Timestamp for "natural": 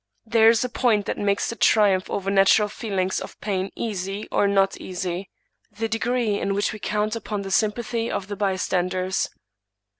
2.31-2.69